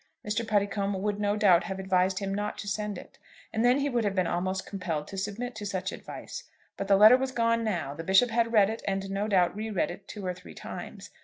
Mr. 0.27 0.43
Puddicombe 0.47 0.99
would 0.99 1.19
no 1.19 1.37
doubt 1.37 1.65
have 1.65 1.77
advised 1.77 2.17
him 2.17 2.33
not 2.33 2.57
to 2.57 2.67
send 2.67 2.97
it, 2.97 3.19
and 3.53 3.63
then 3.63 3.77
he 3.77 3.87
would 3.87 4.03
have 4.03 4.15
been 4.15 4.25
almost 4.25 4.65
compelled 4.65 5.07
to 5.07 5.15
submit 5.15 5.53
to 5.53 5.63
such 5.63 5.91
advice. 5.91 6.43
But 6.75 6.87
the 6.87 6.97
letter 6.97 7.17
was 7.17 7.31
gone 7.31 7.63
now. 7.63 7.93
The 7.93 8.03
Bishop 8.03 8.31
had 8.31 8.51
read 8.51 8.71
it, 8.71 8.81
and 8.87 9.11
no 9.11 9.27
doubt 9.27 9.55
re 9.55 9.69
read 9.69 9.91
it 9.91 10.07
two 10.07 10.25
or 10.25 10.33
three 10.33 10.55
times. 10.55 11.11